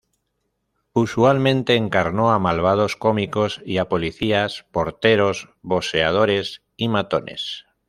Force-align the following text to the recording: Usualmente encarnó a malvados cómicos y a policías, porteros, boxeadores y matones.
Usualmente 0.93 1.75
encarnó 1.75 2.31
a 2.31 2.39
malvados 2.39 2.95
cómicos 2.95 3.61
y 3.67 3.77
a 3.77 3.87
policías, 3.87 4.65
porteros, 4.71 5.49
boxeadores 5.61 6.63
y 6.75 6.87
matones. 6.87 7.65